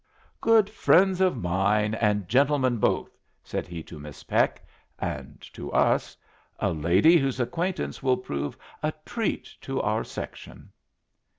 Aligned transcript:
"Good 0.41 0.67
friends 0.67 1.21
of 1.21 1.37
mine, 1.37 1.93
and 1.93 2.27
gentlemen, 2.27 2.77
both," 2.77 3.15
said 3.43 3.67
he 3.67 3.83
to 3.83 3.99
Miss 3.99 4.23
Peck; 4.23 4.65
and 4.97 5.39
to 5.53 5.71
us, 5.71 6.17
"A 6.57 6.73
lady 6.73 7.17
whose 7.19 7.39
acquaintance 7.39 8.01
will 8.01 8.17
prove 8.17 8.57
a 8.81 8.93
treat 9.05 9.55
to 9.61 9.79
our 9.79 10.03
section." 10.03 10.71